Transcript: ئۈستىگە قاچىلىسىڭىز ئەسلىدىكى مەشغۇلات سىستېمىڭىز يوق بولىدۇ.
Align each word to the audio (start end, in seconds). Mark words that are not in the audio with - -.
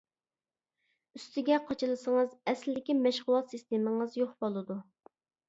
ئۈستىگە 1.19 1.59
قاچىلىسىڭىز 1.67 2.33
ئەسلىدىكى 2.53 2.97
مەشغۇلات 3.03 3.55
سىستېمىڭىز 3.57 4.19
يوق 4.25 4.35
بولىدۇ. 4.43 4.81